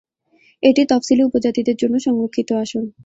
এটি 0.63 0.81
তফসিলি 0.85 1.23
উপজাতিদের 1.25 1.75
জন্য 1.75 1.95
সংরক্ষিত 1.99 2.49
আসন। 2.63 2.83